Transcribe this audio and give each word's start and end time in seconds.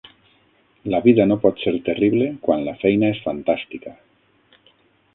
La 0.93 1.01
vida 1.07 1.27
no 1.31 1.37
pot 1.43 1.61
ser 1.65 1.75
terrible 1.91 2.31
quan 2.49 2.67
la 2.71 2.77
feina 2.87 3.13
és 3.17 3.23
fantàstica. 3.29 3.99